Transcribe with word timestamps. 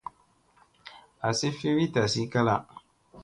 Asi 1.27 1.47
fi 1.57 1.69
wi 1.77 1.85
tasi 1.93 2.21
kala. 2.33 2.55